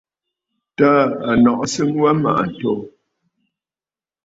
[0.77, 2.71] Taà à nɔʼɔ sɨŋ wa mmàʼà ǹto.